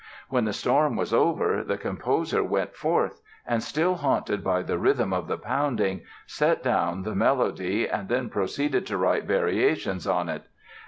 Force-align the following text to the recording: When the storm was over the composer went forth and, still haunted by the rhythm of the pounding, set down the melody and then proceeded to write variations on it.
When 0.29 0.45
the 0.45 0.51
storm 0.51 0.95
was 0.95 1.13
over 1.13 1.63
the 1.63 1.77
composer 1.77 2.43
went 2.43 2.75
forth 2.75 3.21
and, 3.45 3.61
still 3.61 3.93
haunted 3.97 4.43
by 4.43 4.63
the 4.63 4.79
rhythm 4.79 5.13
of 5.13 5.27
the 5.27 5.37
pounding, 5.37 6.01
set 6.25 6.63
down 6.63 7.03
the 7.03 7.13
melody 7.13 7.87
and 7.87 8.09
then 8.09 8.27
proceeded 8.27 8.87
to 8.87 8.97
write 8.97 9.25
variations 9.25 10.07
on 10.07 10.27
it. 10.27 10.41